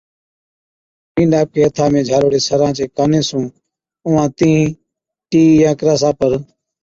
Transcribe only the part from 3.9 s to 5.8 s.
اُونھان تينھين T يان